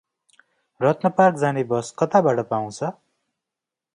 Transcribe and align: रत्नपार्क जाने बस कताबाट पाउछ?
रत्नपार्क 0.81 1.35
जाने 1.43 1.63
बस 1.73 1.93
कताबाट 1.99 2.39
पाउछ? 2.53 2.91